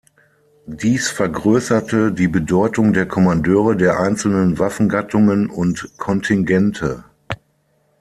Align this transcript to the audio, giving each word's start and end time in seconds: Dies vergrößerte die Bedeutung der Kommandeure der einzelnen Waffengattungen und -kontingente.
Dies 0.65 1.11
vergrößerte 1.11 2.11
die 2.11 2.27
Bedeutung 2.27 2.91
der 2.91 3.07
Kommandeure 3.07 3.77
der 3.77 3.99
einzelnen 3.99 4.57
Waffengattungen 4.57 5.47
und 5.47 5.77
-kontingente. 5.99 7.03